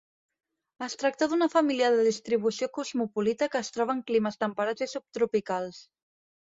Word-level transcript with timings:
Es 0.85 0.95
tracta 1.03 1.27
d'una 1.33 1.49
família 1.57 1.91
de 1.97 2.07
distribució 2.09 2.71
cosmopolita 2.79 3.51
que 3.55 3.63
es 3.63 3.73
troba 3.79 3.97
en 3.99 4.05
climes 4.11 4.43
temperats 4.45 4.91
i 4.91 4.93
subtropicals. 4.99 5.89